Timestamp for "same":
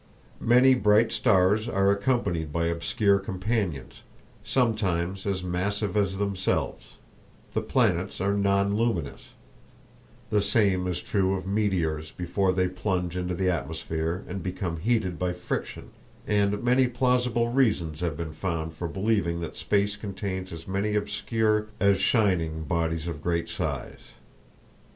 10.41-10.87